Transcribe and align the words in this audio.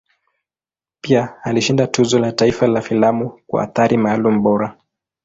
Pia 1.01 1.35
alishinda 1.43 1.87
Tuzo 1.87 2.19
la 2.19 2.31
Taifa 2.31 2.67
la 2.67 2.81
Filamu 2.81 3.39
kwa 3.47 3.63
Athari 3.63 3.97
Maalum 3.97 4.43
Bora. 4.43 4.77